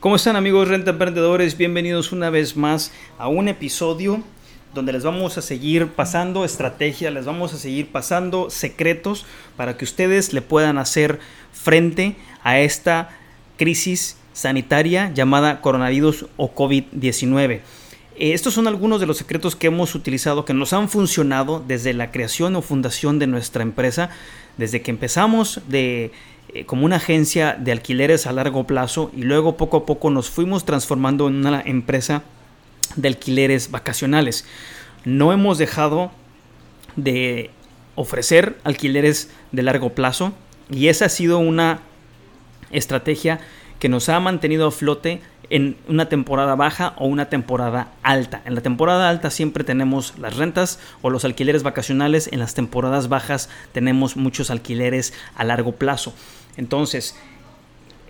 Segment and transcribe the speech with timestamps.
[0.00, 1.58] ¿Cómo están amigos renta emprendedores?
[1.58, 4.22] Bienvenidos una vez más a un episodio
[4.72, 9.26] donde les vamos a seguir pasando estrategia, les vamos a seguir pasando secretos
[9.58, 11.20] para que ustedes le puedan hacer
[11.52, 13.10] frente a esta
[13.58, 17.60] crisis sanitaria llamada coronavirus o COVID-19.
[18.16, 21.92] Eh, Estos son algunos de los secretos que hemos utilizado, que nos han funcionado desde
[21.92, 24.08] la creación o fundación de nuestra empresa,
[24.56, 26.10] desde que empezamos de,
[26.52, 30.30] eh, como una agencia de alquileres a largo plazo y luego poco a poco nos
[30.30, 32.22] fuimos transformando en una empresa
[32.96, 34.44] de alquileres vacacionales.
[35.04, 36.10] No hemos dejado
[36.96, 37.50] de
[37.94, 40.32] ofrecer alquileres de largo plazo
[40.70, 41.82] y esa ha sido una
[42.72, 43.40] estrategia
[43.78, 48.40] que nos ha mantenido a flote en una temporada baja o una temporada alta.
[48.44, 53.08] En la temporada alta siempre tenemos las rentas o los alquileres vacacionales, en las temporadas
[53.08, 56.14] bajas tenemos muchos alquileres a largo plazo.
[56.56, 57.16] Entonces,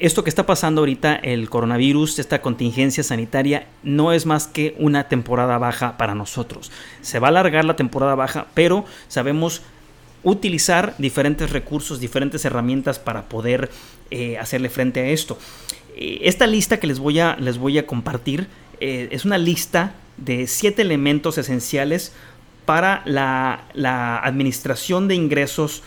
[0.01, 5.09] esto que está pasando ahorita, el coronavirus, esta contingencia sanitaria, no es más que una
[5.09, 6.73] temporada baja para nosotros.
[7.03, 9.61] Se va a alargar la temporada baja, pero sabemos
[10.23, 13.71] utilizar diferentes recursos, diferentes herramientas para poder
[14.11, 15.39] eh, hacerle frente a esto.
[15.97, 18.49] Eh, esta lista que les voy a, les voy a compartir
[18.81, 22.15] eh, es una lista de siete elementos esenciales
[22.65, 25.83] para la, la administración de ingresos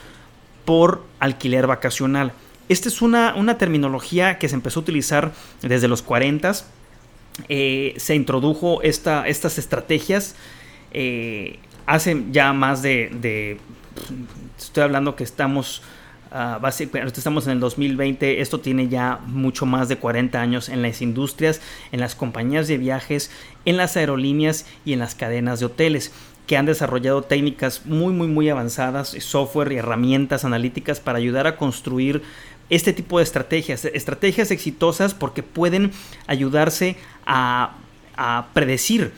[0.66, 2.34] por alquiler vacacional.
[2.74, 6.54] Esta es una, una terminología que se empezó a utilizar desde los 40.
[7.48, 10.36] Eh, se introdujo esta, estas estrategias
[10.92, 13.59] eh, hace ya más de,
[14.58, 15.84] Estoy hablando que estamos...
[16.31, 16.58] ah,
[16.92, 21.00] bueno, estamos en el 2020, esto tiene ya mucho más de 40 años en las
[21.03, 21.62] industrias,
[21.92, 23.30] en las compañías de viajes,
[23.66, 26.12] en las aerolíneas y en las cadenas de hoteles
[26.47, 31.56] que han desarrollado técnicas muy muy muy avanzadas, software y herramientas analíticas para ayudar a
[31.56, 32.22] construir
[32.69, 35.91] este tipo de estrategias, estrategias exitosas porque pueden
[36.28, 37.75] ayudarse a,
[38.53, 39.12] predecir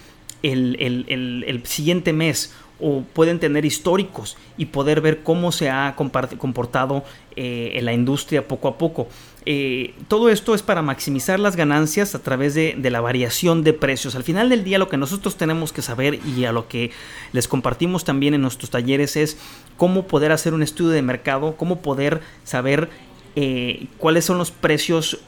[0.44, 5.96] el, el- el- siguiente mes o pueden tener históricos y poder ver cómo se ha
[5.96, 7.04] comportado
[7.36, 9.08] eh, en la industria poco a poco.
[9.46, 13.74] Eh, todo esto es para maximizar las ganancias a través de, de la variación de
[13.74, 14.16] precios.
[14.16, 16.92] Al final del día lo que nosotros tenemos que saber y a lo que
[17.32, 19.38] les compartimos también en nuestros talleres es
[19.78, 22.90] cómo poder hacer un estudio de mercado, cómo poder saber
[23.36, 25.20] eh, cuáles son los precios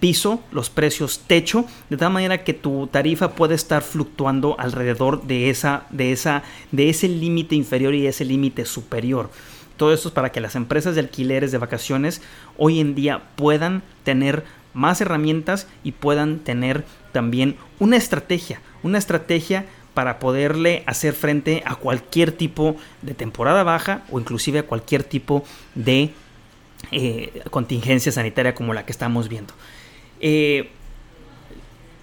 [0.00, 5.50] piso, los precios techo, de tal manera que tu tarifa puede estar fluctuando alrededor de
[5.50, 6.42] esa, de esa,
[6.72, 9.30] de ese límite inferior y ese límite superior.
[9.76, 12.20] Todo esto es para que las empresas de alquileres de vacaciones
[12.58, 14.44] hoy en día puedan tener
[14.74, 21.76] más herramientas y puedan tener también una estrategia, una estrategia para poderle hacer frente a
[21.76, 25.44] cualquier tipo de temporada baja o inclusive a cualquier tipo
[25.74, 26.12] de
[26.92, 29.54] eh, contingencia sanitaria como la que estamos viendo.
[30.20, 30.70] Eh,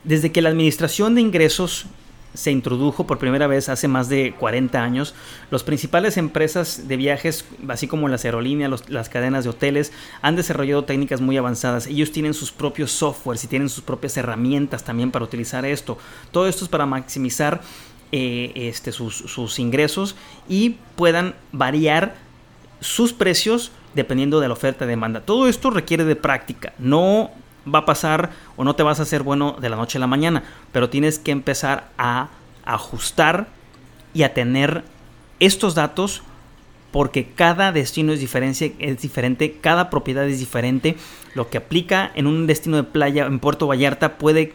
[0.03, 1.85] desde que la administración de ingresos
[2.33, 5.13] se introdujo por primera vez hace más de 40 años,
[5.49, 10.85] las principales empresas de viajes, así como las aerolíneas, las cadenas de hoteles, han desarrollado
[10.85, 11.87] técnicas muy avanzadas.
[11.87, 15.97] Ellos tienen sus propios softwares y tienen sus propias herramientas también para utilizar esto.
[16.31, 17.61] Todo esto es para maximizar
[18.13, 20.15] eh, este, sus, sus ingresos
[20.47, 22.15] y puedan variar
[22.79, 25.21] sus precios dependiendo de la oferta y demanda.
[25.21, 26.73] Todo esto requiere de práctica.
[26.79, 27.31] No
[27.71, 30.07] va a pasar o no te vas a hacer bueno de la noche a la
[30.07, 32.29] mañana, pero tienes que empezar a
[32.65, 33.47] ajustar
[34.13, 34.83] y a tener
[35.39, 36.23] estos datos
[36.91, 40.97] porque cada destino es diferente, es diferente, cada propiedad es diferente.
[41.33, 44.53] Lo que aplica en un destino de playa en Puerto Vallarta puede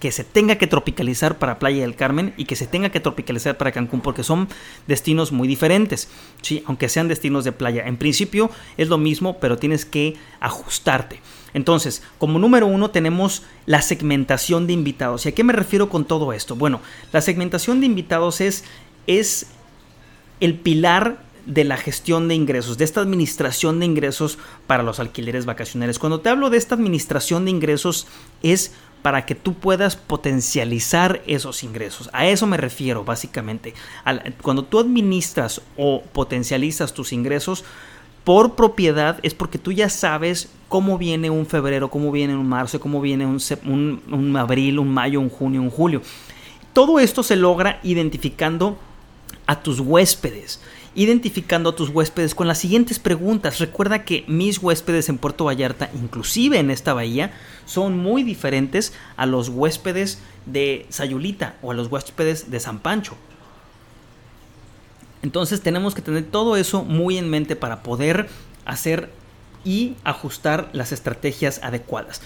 [0.00, 3.56] que se tenga que tropicalizar para Playa del Carmen y que se tenga que tropicalizar
[3.56, 4.48] para Cancún porque son
[4.86, 6.08] destinos muy diferentes,
[6.42, 6.62] ¿sí?
[6.66, 7.86] aunque sean destinos de playa.
[7.86, 11.20] En principio es lo mismo, pero tienes que ajustarte.
[11.54, 15.24] Entonces, como número uno tenemos la segmentación de invitados.
[15.24, 16.56] ¿Y a qué me refiero con todo esto?
[16.56, 16.80] Bueno,
[17.12, 18.64] la segmentación de invitados es,
[19.06, 19.46] es
[20.40, 25.46] el pilar de la gestión de ingresos, de esta administración de ingresos para los alquileres
[25.46, 25.98] vacacionales.
[25.98, 28.06] Cuando te hablo de esta administración de ingresos
[28.42, 28.72] es
[29.06, 32.10] para que tú puedas potencializar esos ingresos.
[32.12, 33.72] A eso me refiero básicamente.
[34.42, 37.64] Cuando tú administras o potencializas tus ingresos,
[38.24, 42.80] por propiedad es porque tú ya sabes cómo viene un febrero, cómo viene un marzo,
[42.80, 46.02] cómo viene un abril, un mayo, un junio, un julio.
[46.72, 48.76] Todo esto se logra identificando
[49.46, 50.60] a tus huéspedes
[50.96, 53.58] identificando a tus huéspedes con las siguientes preguntas.
[53.58, 57.32] Recuerda que mis huéspedes en Puerto Vallarta, inclusive en esta bahía,
[57.66, 63.14] son muy diferentes a los huéspedes de Sayulita o a los huéspedes de San Pancho.
[65.22, 68.28] Entonces tenemos que tener todo eso muy en mente para poder
[68.64, 69.10] hacer
[69.64, 72.22] y ajustar las estrategias adecuadas.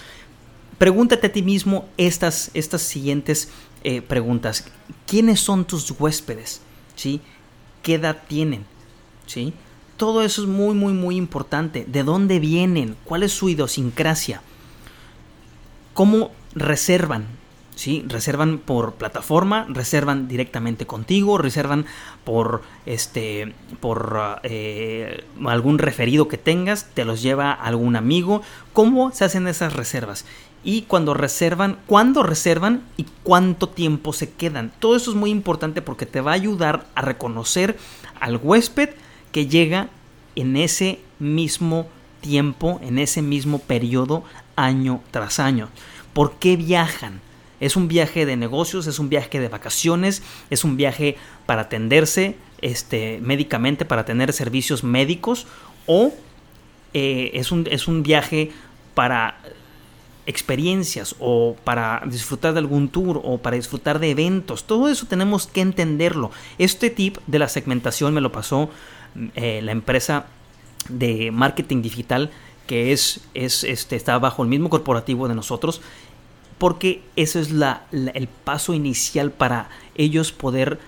[0.77, 3.49] Pregúntate a ti mismo estas, estas siguientes
[3.83, 4.65] eh, preguntas.
[5.07, 6.61] ¿Quiénes son tus huéspedes?
[6.95, 7.19] ¿Sí?
[7.81, 8.65] Qué edad tienen,
[9.25, 9.53] ¿sí?
[9.97, 11.85] Todo eso es muy, muy, muy importante.
[11.87, 12.95] ¿De dónde vienen?
[13.05, 14.41] ¿Cuál es su idiosincrasia?
[15.93, 17.25] ¿Cómo reservan?
[17.75, 18.03] ¿Sí?
[18.07, 21.85] Reservan por plataforma, reservan directamente contigo, reservan
[22.23, 28.41] por este por eh, algún referido que tengas, te los lleva algún amigo.
[28.73, 30.25] ¿Cómo se hacen esas reservas?
[30.63, 34.71] Y cuando reservan, cuándo reservan y cuánto tiempo se quedan.
[34.79, 37.77] Todo eso es muy importante porque te va a ayudar a reconocer
[38.19, 38.89] al huésped
[39.31, 39.89] que llega
[40.35, 41.87] en ese mismo
[42.21, 44.23] tiempo, en ese mismo periodo,
[44.55, 45.69] año tras año.
[46.13, 47.21] ¿Por qué viajan?
[47.59, 48.87] ¿Es un viaje de negocios?
[48.87, 50.21] ¿Es un viaje de vacaciones?
[50.49, 55.47] ¿Es un viaje para atenderse este, médicamente, para tener servicios médicos?
[55.87, 56.13] ¿O
[56.93, 58.51] eh, es, un, es un viaje
[58.93, 59.39] para
[60.31, 64.63] experiencias o para disfrutar de algún tour o para disfrutar de eventos.
[64.63, 66.31] Todo eso tenemos que entenderlo.
[66.57, 68.69] Este tip de la segmentación me lo pasó
[69.35, 70.25] eh, la empresa
[70.89, 72.31] de marketing digital
[72.65, 75.81] que es, es este, está bajo el mismo corporativo de nosotros
[76.57, 80.79] porque ese es la, el paso inicial para ellos poder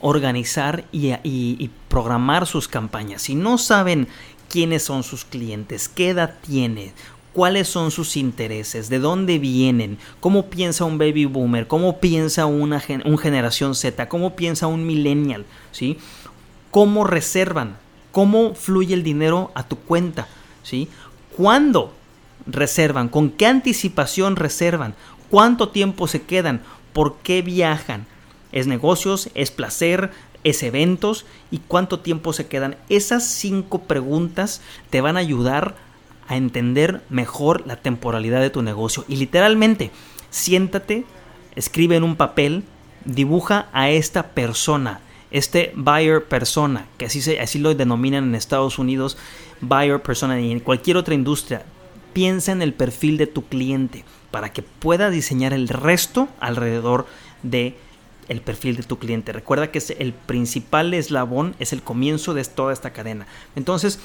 [0.00, 3.22] organizar y, y programar sus campañas.
[3.22, 4.08] Si no saben
[4.48, 6.92] quiénes son sus clientes, qué edad tiene,
[7.32, 12.82] cuáles son sus intereses, de dónde vienen, cómo piensa un baby boomer, cómo piensa una
[13.04, 15.98] un generación Z, cómo piensa un millennial, ¿sí?
[16.70, 17.76] Cómo reservan,
[18.12, 20.28] cómo fluye el dinero a tu cuenta,
[20.62, 20.88] ¿sí?
[21.36, 21.92] ¿Cuándo
[22.46, 23.08] reservan?
[23.08, 24.94] ¿Con qué anticipación reservan?
[25.30, 26.62] ¿Cuánto tiempo se quedan?
[26.92, 28.06] ¿Por qué viajan?
[28.50, 29.30] ¿Es negocios?
[29.34, 30.10] ¿Es placer?
[30.42, 31.26] ¿Es eventos?
[31.50, 32.76] ¿Y cuánto tiempo se quedan?
[32.88, 34.60] Esas cinco preguntas
[34.90, 35.89] te van a ayudar a
[36.36, 39.04] entender mejor la temporalidad de tu negocio.
[39.08, 39.90] Y literalmente,
[40.30, 41.04] siéntate,
[41.56, 42.64] escribe en un papel,
[43.04, 45.00] dibuja a esta persona,
[45.30, 49.16] este buyer persona, que así, se, así lo denominan en Estados Unidos,
[49.60, 51.64] buyer persona y en cualquier otra industria.
[52.12, 57.06] Piensa en el perfil de tu cliente para que pueda diseñar el resto alrededor
[57.42, 57.76] de
[58.28, 59.32] el perfil de tu cliente.
[59.32, 63.26] Recuerda que es el principal eslabón, es el comienzo de toda esta cadena.
[63.56, 63.98] Entonces,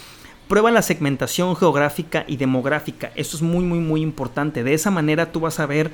[0.47, 3.11] Prueba la segmentación geográfica y demográfica.
[3.15, 4.63] Esto es muy, muy, muy importante.
[4.63, 5.91] De esa manera tú vas a ver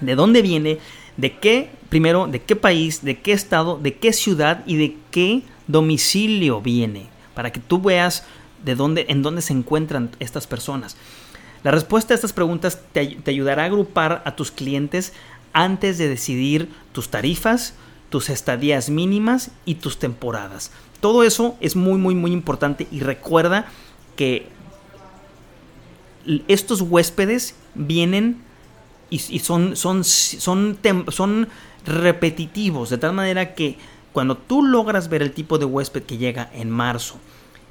[0.00, 0.78] de dónde viene,
[1.16, 5.42] de qué, primero, de qué país, de qué estado, de qué ciudad y de qué
[5.66, 7.06] domicilio viene.
[7.34, 8.24] Para que tú veas
[8.64, 10.96] de dónde, en dónde se encuentran estas personas.
[11.64, 15.12] La respuesta a estas preguntas te, te ayudará a agrupar a tus clientes
[15.52, 17.74] antes de decidir tus tarifas,
[18.08, 20.70] tus estadías mínimas y tus temporadas.
[21.00, 23.66] Todo eso es muy, muy, muy importante y recuerda
[24.16, 24.48] que
[26.48, 28.42] estos huéspedes vienen
[29.10, 31.48] y, son, son, son, son
[31.86, 33.78] repetitivos, de tal manera que
[34.12, 37.16] cuando tú logras ver el tipo de huésped que llega en marzo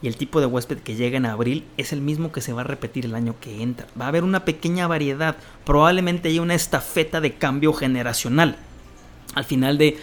[0.01, 2.61] y el tipo de huésped que llega en abril es el mismo que se va
[2.61, 3.87] a repetir el año que entra.
[3.99, 8.57] Va a haber una pequeña variedad, probablemente haya una estafeta de cambio generacional
[9.35, 9.97] al final de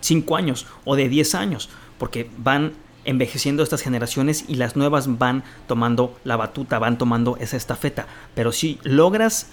[0.00, 1.68] 5 años o de 10 años
[2.02, 2.72] porque van
[3.04, 8.08] envejeciendo estas generaciones y las nuevas van tomando la batuta, van tomando esa estafeta.
[8.34, 9.50] Pero si logras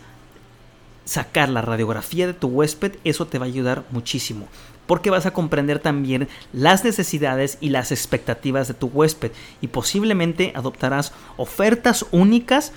[1.05, 4.47] sacar la radiografía de tu huésped, eso te va a ayudar muchísimo.
[4.87, 10.51] Porque vas a comprender también las necesidades y las expectativas de tu huésped y posiblemente
[10.55, 12.71] adoptarás ofertas únicas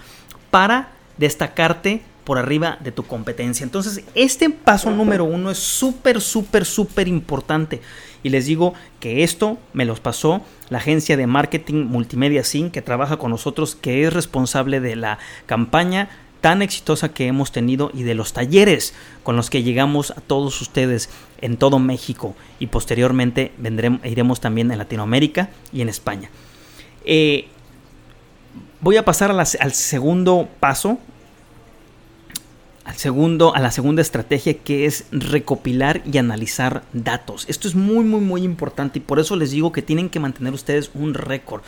[0.50, 0.90] para
[1.22, 3.64] destacarte por arriba de tu competencia.
[3.64, 7.80] Entonces, este paso número uno es súper, súper, súper importante.
[8.22, 12.82] Y les digo que esto me los pasó la agencia de marketing Multimedia Sync que
[12.82, 16.10] trabaja con nosotros, que es responsable de la campaña
[16.40, 20.60] tan exitosa que hemos tenido y de los talleres con los que llegamos a todos
[20.60, 21.08] ustedes
[21.40, 26.30] en todo México y posteriormente vendremos, iremos también en Latinoamérica y en España.
[27.04, 27.46] Eh,
[28.80, 30.98] voy a pasar al segundo paso
[32.84, 37.44] al segundo, a la segunda estrategia que es recopilar y analizar datos.
[37.48, 40.52] Esto es muy muy muy importante y por eso les digo que tienen que mantener
[40.52, 41.62] ustedes un récord.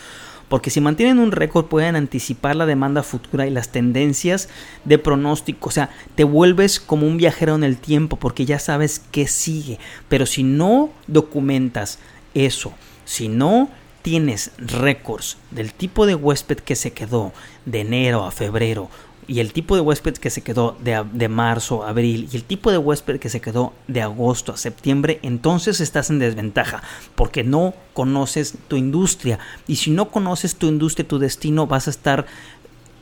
[0.48, 4.48] porque si mantienen un récord pueden anticipar la demanda futura y las tendencias
[4.84, 9.00] de pronóstico, o sea, te vuelves como un viajero en el tiempo porque ya sabes
[9.10, 9.78] qué sigue,
[10.08, 11.98] pero si no documentas
[12.34, 12.74] eso,
[13.06, 13.70] si no
[14.02, 17.32] tienes récords del tipo de huésped que se quedó
[17.64, 18.90] de enero a febrero
[19.26, 22.70] y el tipo de huésped que se quedó de, marzo a abril y el tipo
[22.70, 26.82] de huésped que se quedó de agosto a septiembre, entonces estás en desventaja
[27.14, 29.38] porque no conoces tu industria.
[29.66, 32.26] Y si no conoces tu industria, tu destino, vas a estar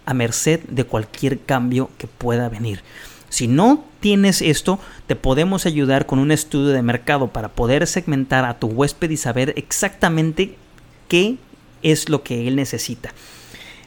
[0.05, 2.83] a merced de cualquier cambio que pueda venir.
[3.29, 8.45] Si no tienes esto, te podemos ayudar con un estudio de mercado para poder segmentar
[8.45, 10.57] a tu huésped y saber exactamente
[11.09, 11.39] qué
[11.83, 13.15] es lo que él necesita.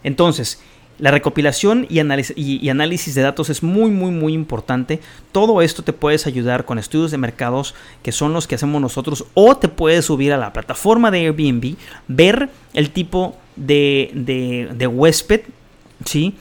[0.03, 0.59] Entonces,
[0.97, 5.01] la recopilación y análisis, de datos es muy, muy, muy importante.
[5.31, 9.25] Todo esto te puedes ayudar con estudios de mercados que son los que hacemos nosotros
[9.33, 11.75] o te puedes subir a la plataforma de Airbnb,
[12.07, 15.41] ver el tipo de, de, de huésped
[16.05, 16.35] ¿sí?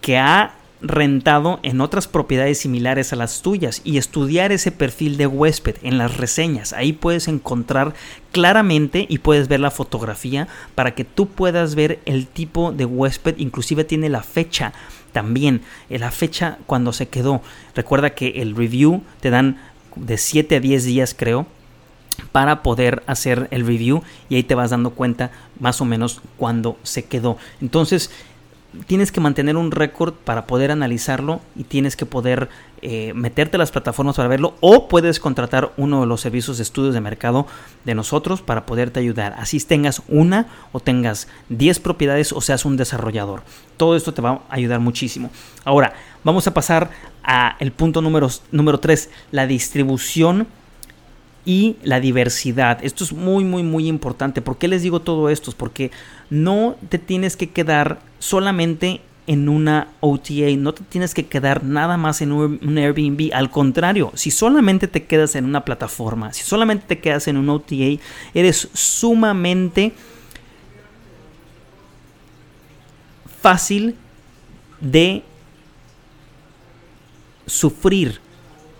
[0.00, 5.26] que ha rentado en otras propiedades similares a las tuyas y estudiar ese perfil de
[5.26, 6.72] huésped en las reseñas.
[6.72, 7.94] Ahí puedes encontrar
[8.32, 13.36] claramente y puedes ver la fotografía para que tú puedas ver el tipo de huésped,
[13.38, 14.72] inclusive tiene la fecha
[15.12, 17.42] también, eh, la fecha cuando se quedó.
[17.74, 19.58] Recuerda que el review te dan
[19.96, 21.46] de 7 a 10 días creo
[22.32, 25.30] para poder hacer el review y ahí te vas dando cuenta
[25.60, 27.38] más o menos cuando se quedó.
[27.60, 28.10] Entonces,
[28.86, 32.48] tienes que mantener un récord para poder analizarlo y tienes que poder
[32.82, 36.62] eh, meterte a las plataformas para verlo o puedes contratar uno de los servicios de
[36.62, 37.46] estudios de mercado
[37.84, 39.34] de nosotros para poderte ayudar.
[39.38, 43.42] Así tengas una o tengas 10 propiedades o seas un desarrollador.
[43.76, 45.30] Todo esto te va a ayudar muchísimo.
[45.64, 46.90] Ahora, vamos a pasar
[47.22, 50.46] al punto número, número 3, la distribución
[51.44, 52.78] y la diversidad.
[52.82, 54.42] Esto es muy, muy, muy importante.
[54.42, 55.52] ¿Por qué les digo todo esto?
[55.56, 55.90] Porque
[56.28, 61.98] no te tienes que quedar solamente en una OTA, no te tienes que quedar nada
[61.98, 63.30] más en un Airbnb.
[63.34, 67.50] Al contrario, si solamente te quedas en una plataforma, si solamente te quedas en un
[67.50, 68.00] OTA,
[68.32, 69.92] eres sumamente
[73.42, 73.96] fácil
[74.80, 75.22] de
[77.46, 78.20] sufrir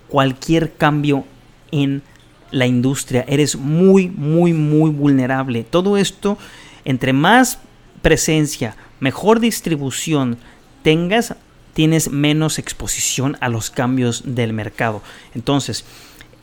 [0.09, 1.25] cualquier cambio
[1.71, 2.03] en
[2.51, 5.65] la industria, eres muy, muy, muy vulnerable.
[5.65, 6.39] Todo esto,
[6.87, 7.59] entre más
[8.01, 10.39] presencia, mejor distribución
[10.83, 11.35] tengas,
[11.75, 15.03] tienes menos exposición a los cambios del mercado.
[15.35, 15.85] Entonces,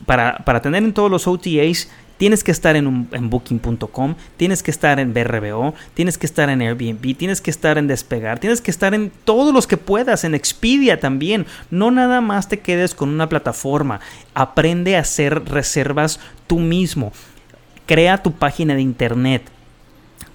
[0.04, 4.70] para, para tener en todos los OTAs, Tienes que estar en, en booking.com, tienes que
[4.70, 8.70] estar en BRBO, tienes que estar en Airbnb, tienes que estar en Despegar, tienes que
[8.70, 11.44] estar en todos los que puedas, en Expedia también.
[11.70, 14.00] No nada más te quedes con una plataforma.
[14.32, 17.12] Aprende a hacer reservas tú mismo.
[17.84, 19.42] Crea tu página de internet.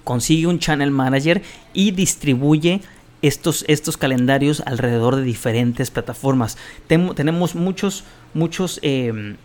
[0.04, 2.80] Consigue un channel manager y distribuye
[3.22, 6.58] estos, estos calendarios alrededor de diferentes plataformas.
[6.88, 9.36] tenemos muchos, muchos em,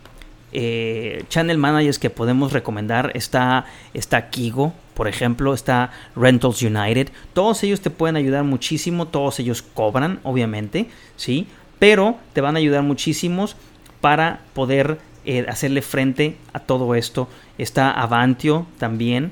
[0.51, 7.09] eh, channel managers que podemos recomendar está, está Kigo, por ejemplo, está Rentals United.
[7.33, 11.47] Todos ellos te pueden ayudar muchísimo, todos ellos cobran, obviamente, ¿sí?
[11.77, 13.55] Pero te van a ayudar muchísimos
[14.01, 17.27] para poder eh, hacerle frente a todo esto.
[17.59, 19.31] Está Avantio también,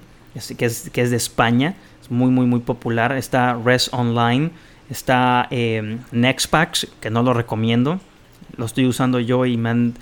[0.57, 1.75] que es, que es de España,
[2.09, 3.11] muy, muy, muy popular.
[3.13, 4.51] Está Res Online,
[4.89, 7.99] está eh, Nextpacks, que no lo recomiendo.
[8.57, 9.95] Lo estoy usando yo y me han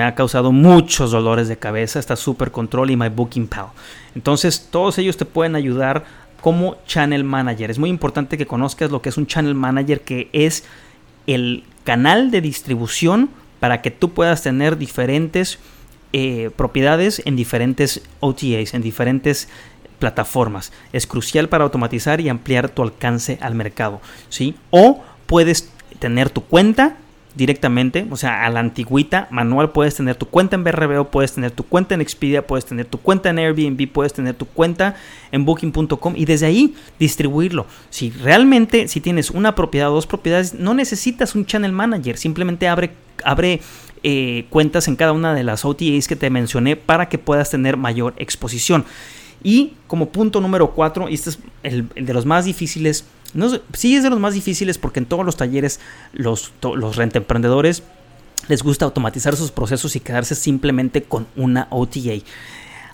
[0.00, 1.98] ha causado muchos dolores de cabeza.
[1.98, 3.66] Está Super Control y My Booking Pal.
[4.14, 6.04] Entonces, todos ellos te pueden ayudar
[6.40, 7.70] como Channel Manager.
[7.70, 10.64] Es muy importante que conozcas lo que es un Channel Manager, que es
[11.26, 13.30] el canal de distribución
[13.60, 15.58] para que tú puedas tener diferentes
[16.12, 19.48] eh, propiedades en diferentes OTAs, en diferentes
[20.02, 20.72] plataformas.
[20.92, 24.00] Es crucial para automatizar y ampliar tu alcance al mercado.
[24.30, 24.56] ¿sí?
[24.70, 26.96] O puedes tener tu cuenta
[27.36, 31.52] directamente, o sea, a la antigüita, manual, puedes tener tu cuenta en BRBO, puedes tener
[31.52, 34.96] tu cuenta en Expedia, puedes tener tu cuenta en Airbnb, puedes tener tu cuenta
[35.30, 37.66] en booking.com y desde ahí distribuirlo.
[37.90, 42.66] Si realmente, si tienes una propiedad o dos propiedades, no necesitas un channel manager, simplemente
[42.66, 42.90] abre,
[43.24, 43.60] abre
[44.02, 47.76] eh, cuentas en cada una de las OTAs que te mencioné para que puedas tener
[47.76, 48.84] mayor exposición.
[49.42, 53.04] Y como punto número cuatro, y este es el de los más difíciles,
[53.72, 55.80] sí es de los más difíciles porque en todos los talleres
[56.12, 57.82] los, los emprendedores
[58.48, 62.22] les gusta automatizar sus procesos y quedarse simplemente con una OTA.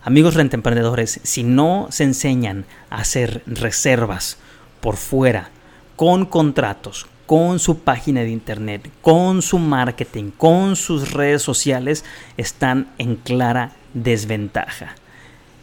[0.02, 4.38] Amigos emprendedores, si no se enseñan a hacer reservas
[4.80, 5.50] por fuera,
[5.96, 12.04] con contratos, con su página de internet, con su marketing, con sus redes sociales,
[12.36, 14.94] están en clara desventaja.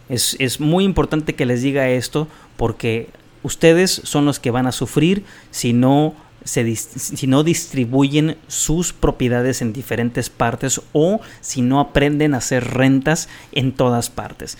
[0.09, 3.09] Es, es, muy importante que les diga esto porque
[3.43, 9.61] ustedes son los que van a sufrir si no, se, si no distribuyen sus propiedades
[9.61, 14.57] en diferentes partes o si no aprenden a hacer rentas en todas partes.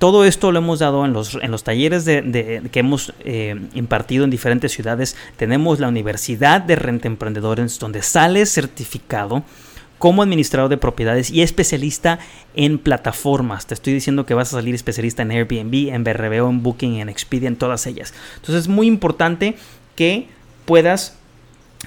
[0.00, 4.24] Todo esto lo hemos dado en los, en los talleres de, que hemos eh, impartido
[4.24, 5.14] en diferentes ciudades.
[5.36, 9.44] Tenemos la Universidad de Renta Emprendedores, donde sale certificado
[10.00, 12.20] como administrador de propiedades y especialista
[12.56, 13.66] en plataformas.
[13.66, 17.10] Te estoy diciendo que vas a salir especialista en Airbnb, en BRBO, en Booking, en
[17.10, 18.14] Expedia, en todas ellas.
[18.36, 19.56] Entonces es muy importante
[19.96, 20.26] que
[20.64, 21.18] puedas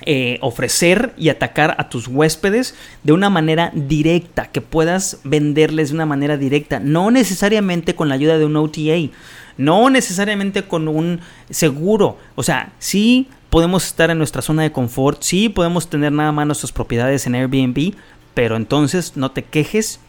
[0.05, 5.96] eh, ofrecer y atacar a tus huéspedes de una manera directa, que puedas venderles de
[5.96, 9.10] una manera directa, no necesariamente con la ayuda de un OTA,
[9.58, 15.22] no necesariamente con un seguro, o sea, sí podemos estar en nuestra zona de confort,
[15.22, 17.93] sí podemos tener nada más nuestras propiedades en Airbnb,
[18.33, 20.00] pero entonces no te quejes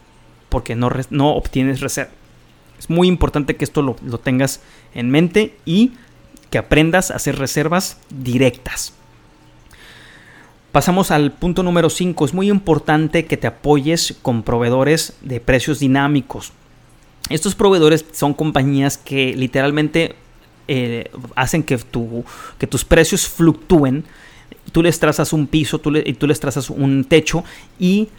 [0.49, 2.09] porque no, no obtienes reserva.
[2.79, 4.61] Es muy importante que esto lo, lo tengas
[4.95, 5.91] en mente y
[6.49, 8.93] que aprendas a hacer reservas directas.
[10.71, 12.25] Pasamos al punto número 5.
[12.25, 16.51] Es muy importante que te apoyes con proveedores de precios dinámicos.
[17.29, 20.15] Estos proveedores son compañías que literalmente
[20.67, 21.79] eh, hacen que,
[22.57, 24.05] que tus precios fluctúen.
[24.71, 27.43] Tú les trazas un piso tú y tú les trazas un techo
[27.79, 28.09] y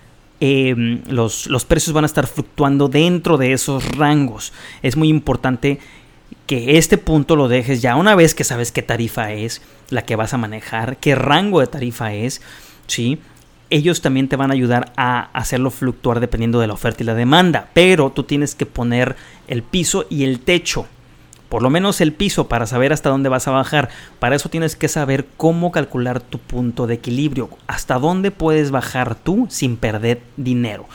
[0.40, 4.52] em, los, los precios van a estar fluctuando dentro de esos rangos.
[4.82, 5.80] Es muy importante
[6.46, 10.16] que este punto lo dejes ya una vez que sabes qué tarifa es la que
[10.16, 12.40] vas a manejar, qué rango de tarifa es,
[12.86, 13.18] ¿sí?
[13.68, 17.14] Ellos también te van a ayudar a hacerlo fluctuar dependiendo de la oferta y la
[17.14, 19.16] demanda, pero tú tienes que poner
[19.48, 20.86] el piso y el techo,
[21.48, 23.88] por lo menos el piso para saber hasta dónde vas a bajar.
[24.18, 29.14] Para eso tienes que saber cómo calcular tu punto de equilibrio, hasta dónde puedes bajar
[29.14, 30.86] tú sin perder dinero.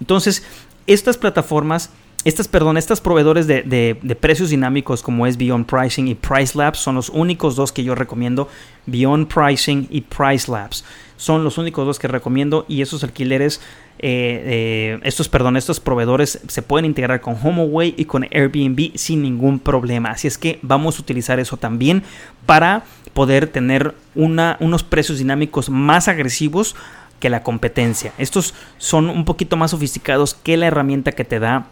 [0.00, 0.44] Entonces,
[0.86, 1.90] estas plataformas
[2.24, 6.96] estas, perdón, estos proveedores de, precios dinámicos como es Beyond Pricing y Price Labs son
[6.96, 8.48] los únicos dos que yo recomiendo.
[8.86, 10.84] Beyond Pricing y Price Labs
[11.16, 13.60] son los únicos dos que recomiendo y esos alquileres,
[14.00, 19.22] eh, eh, estos, perdón, estos proveedores se pueden integrar con HomeAway y con Airbnb sin
[19.22, 20.10] ningún problema.
[20.10, 22.02] Así es que vamos a utilizar eso también
[22.46, 26.74] para poder tener una, unos precios dinámicos más agresivos
[27.20, 28.12] que la competencia.
[28.18, 31.66] Estos son un poquito más sofisticados que la herramienta que te da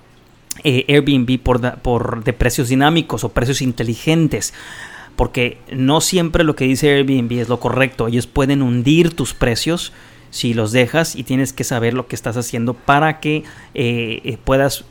[0.64, 4.54] eh, Airbnb por, de precios dinámicos o precios inteligentes.
[5.14, 8.08] Porque no siempre lo que dice Airbnb es lo correcto.
[8.08, 9.92] Ellos pueden hundir tus precios
[10.30, 14.38] si los dejas y tienes que saber lo que estás haciendo para que eh, eh,
[14.44, 14.84] puedas...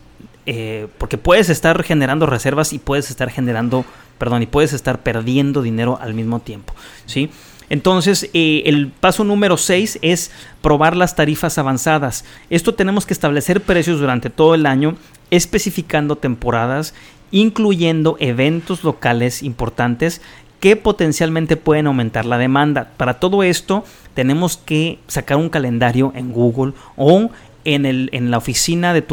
[0.98, 3.86] porque puedes estar generando reservas y puedes estar generando,
[4.18, 6.74] perdón, y puedes estar perdiendo dinero al mismo tiempo.
[7.06, 7.30] ¿sí?
[7.70, 12.26] Entonces, el paso número 6 es probar las tarifas avanzadas.
[12.50, 14.98] Esto tenemos que establecer precios durante todo el año
[15.32, 16.94] especificando temporadas,
[17.32, 20.22] incluyendo eventos locales importantes
[20.60, 22.92] que potencialmente pueden aumentar la demanda.
[22.98, 23.84] Para todo esto
[24.14, 27.30] tenemos que sacar un calendario en Google o
[27.66, 29.04] en, el, en la oficina de,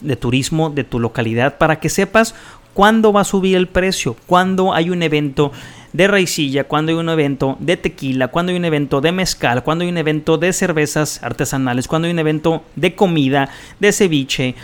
[0.00, 2.34] de turismo de tu localidad para que sepas
[2.74, 5.52] cuándo va a subir el precio, cuándo hay un evento
[5.92, 9.82] de raicilla, cuando hay un evento de tequila, cuando hay un evento de mezcal, cuando
[9.82, 13.48] hay un evento de cervezas artesanales, cuando hay un evento de comida,
[13.80, 14.54] de ceviche,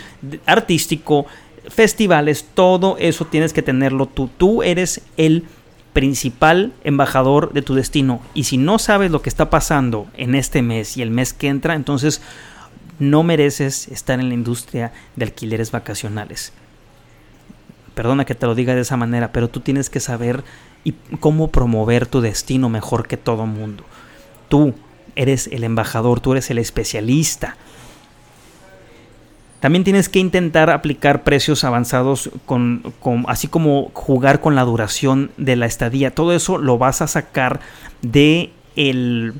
[0.45, 1.25] artístico,
[1.69, 4.29] festivales, todo eso tienes que tenerlo tú.
[4.37, 5.43] Tú eres el
[5.93, 8.21] principal embajador de tu destino.
[8.33, 11.47] Y si no sabes lo que está pasando en este mes y el mes que
[11.47, 12.21] entra, entonces
[12.99, 16.53] no mereces estar en la industria de alquileres vacacionales.
[17.95, 20.43] Perdona que te lo diga de esa manera, pero tú tienes que saber
[20.87, 23.83] y cómo promover tu destino mejor que todo mundo.
[24.47, 24.73] Tú
[25.17, 27.57] eres el embajador, tú eres el especialista.
[29.59, 32.93] También tienes que intentar aplicar precios avanzados, con,
[33.27, 36.15] así como jugar con la duración de la estadía.
[36.15, 37.59] Todo eso lo vas a sacar
[38.01, 39.33] de el,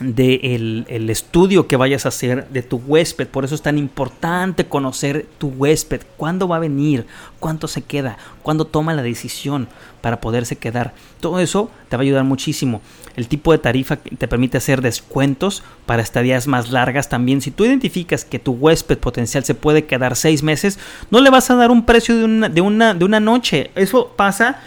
[0.00, 0.40] de
[0.88, 3.28] el, estudio que vayas a hacer de tu huésped.
[3.28, 6.02] Por eso es tan importante conocer tu huésped.
[6.16, 7.06] ¿Cuándo va a venir?
[7.40, 8.18] ¿Cuánto se queda?
[8.42, 9.68] ¿Cuándo toma la decisión
[10.00, 10.94] para poderse quedar?
[11.20, 12.80] Todo eso te va a ayudar muchísimo.
[13.16, 17.40] El tipo de tarifa te permite hacer descuentos para estadías más largas también.
[17.40, 20.78] Si tú identificas que tu huésped potencial se puede quedar seis meses,
[21.10, 23.70] no le vas a dar un precio de una, de una, de una noche.
[23.74, 24.60] Eso pasa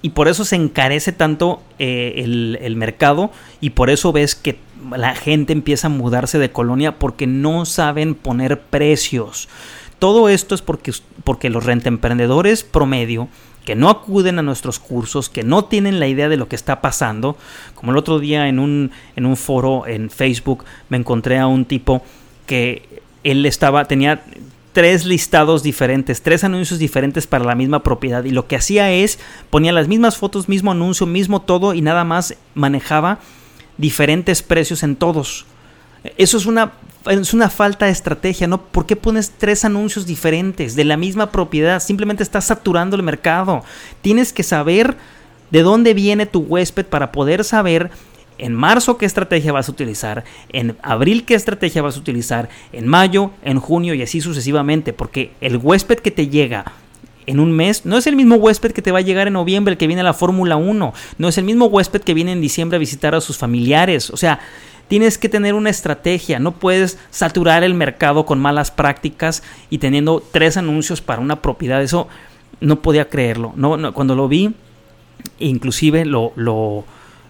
[0.00, 2.22] y por eso se encarece tanto eh,
[2.60, 4.58] el, mercado y por eso ves que
[4.96, 9.48] la gente empieza a mudarse de colonia porque no saben poner precios.
[9.98, 10.92] Todo esto es porque,
[11.24, 13.28] porque los rentemprendedores promedio
[13.64, 16.80] que no acuden a nuestros cursos, que no tienen la idea de lo que está
[16.80, 17.36] pasando,
[17.74, 21.64] como el otro día en un, en un foro en Facebook me encontré a un
[21.64, 22.02] tipo
[22.46, 24.22] que él estaba, tenía
[24.78, 28.22] tres listados diferentes, tres anuncios diferentes para la misma propiedad.
[28.22, 29.18] Y lo que hacía es
[29.50, 33.18] ponía las mismas fotos, mismo anuncio, mismo todo y nada más manejaba
[33.76, 35.46] diferentes precios en todos.
[36.16, 36.74] Eso es una,
[37.10, 38.62] es una falta de estrategia, ¿no?
[38.62, 41.82] ¿Por qué pones tres anuncios diferentes de la misma propiedad?
[41.82, 43.64] Simplemente estás saturando el mercado.
[44.00, 44.96] Tienes que saber
[45.50, 47.90] de dónde viene tu huésped para poder saber
[48.38, 52.86] en marzo qué estrategia vas a utilizar, en abril qué estrategia vas a utilizar, en
[52.86, 56.72] mayo, en junio y así sucesivamente, porque el huésped que te llega
[57.26, 59.72] en un mes no es el mismo huésped que te va a llegar en noviembre,
[59.72, 62.40] el que viene a la Fórmula 1, no es el mismo huésped que viene en
[62.40, 64.40] diciembre a visitar a sus familiares, o sea,
[64.88, 70.22] tienes que tener una estrategia, no puedes saturar el mercado con malas prácticas y teniendo
[70.32, 72.08] tres anuncios para una propiedad, eso
[72.60, 74.54] no podía creerlo, no, cuando lo vi,
[75.38, 76.84] inclusive lo, lo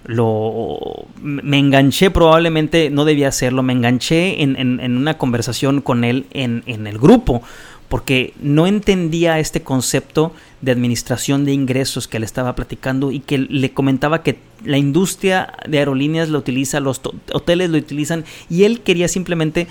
[0.09, 6.25] lo me enganché probablemente no debía hacerlo me enganché en, en, una conversación con él
[6.33, 7.42] en, en, el grupo
[7.90, 13.37] porque no entendía este concepto de administración de ingresos que le estaba platicando y que
[13.37, 18.81] le comentaba que la industria de aerolíneas lo utiliza, los hoteles lo utilizan y él
[18.81, 19.66] quería simplemente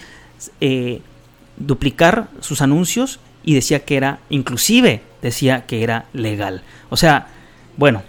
[0.62, 1.02] eh,
[1.58, 6.62] duplicar sus anuncios y decía que era, inclusive decía que era legal.
[6.90, 7.28] O sea,
[7.76, 8.04] bueno,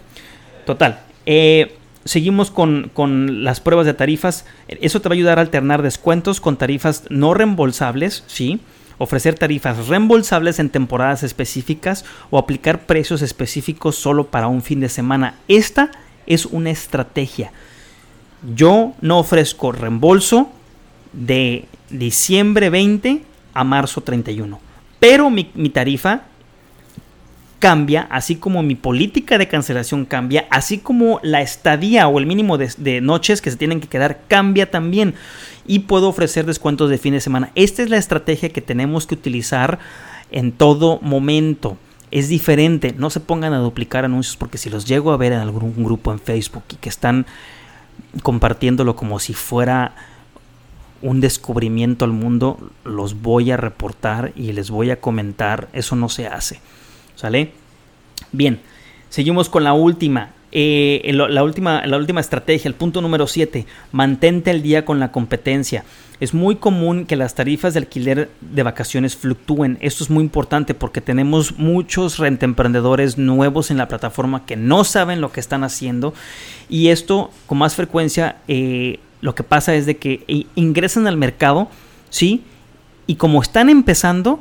[0.65, 1.01] total.
[1.25, 1.78] Eh,
[2.09, 4.45] seguimos con, con, las pruebas de tarifas.
[4.67, 8.59] Eso te va a ayudar a alternar descuentos con tarifas no reembolsables, ¿sí?
[8.97, 14.89] ofrecer tarifas reembolsables en temporadas específicas o aplicar precios específicos solo para un fin de
[14.89, 15.35] semana.
[15.47, 15.91] Esta
[16.25, 17.51] es una estrategia.
[18.55, 20.49] Yo no ofrezco reembolso
[21.13, 23.21] de diciembre 20
[23.53, 24.59] a marzo 31.
[24.99, 26.23] Pero mi, mi tarifa
[27.59, 32.57] cambia, así como mi política de cancelación cambia, así como la estadía o el mínimo
[32.57, 35.13] de, noches que se tienen que quedar cambia también.
[35.67, 37.51] Y puedo ofrecer descuentos de fin de semana.
[37.53, 39.77] Esta es la estrategia que tenemos que utilizar
[40.31, 41.77] en todo momento.
[42.09, 45.39] Es diferente, no se pongan a duplicar anuncios porque si los llego a ver en
[45.39, 47.27] algún grupo en Facebook y que están
[48.23, 49.93] compartiéndolo como si fuera
[51.03, 56.09] un descubrimiento al mundo, los voy a reportar y les voy a comentar, eso no
[56.09, 56.61] se hace.
[57.19, 57.51] ¿Sale?
[58.31, 58.61] Bien,
[59.09, 60.29] seguimos con la última.
[60.53, 65.11] Eh, la, última, la última estrategia, el punto número 7, mantente el día con la
[65.11, 65.83] competencia.
[66.21, 69.77] Es muy común que las tarifas de alquiler de vacaciones fluctúen.
[69.81, 75.19] Esto es muy importante porque tenemos muchos rentemprendedores nuevos en la plataforma que no saben
[75.19, 76.13] lo que están haciendo
[76.69, 81.67] y esto con más frecuencia eh, lo que pasa es de que ingresan al mercado,
[82.09, 82.43] ¿sí?
[83.07, 84.39] Y como están empezando,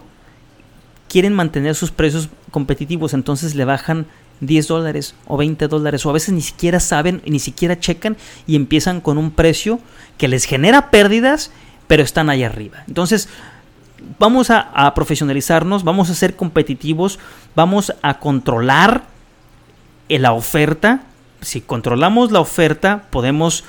[1.09, 4.07] quieren mantener sus precios competitivos, entonces le bajan
[4.41, 8.57] 10 dólares o 20 dólares o a veces ni siquiera saben, ni siquiera checan y
[8.57, 9.81] empiezan con un precio
[10.17, 11.51] que les genera pérdidas,
[11.87, 12.85] pero están ahí arriba.
[12.87, 13.29] Entonces,
[14.19, 17.19] vamos a, a profesionalizarnos, vamos a ser competitivos,
[17.57, 19.05] vamos a controlar
[20.09, 21.03] la oferta.
[21.41, 23.65] Si controlamos la oferta, podemos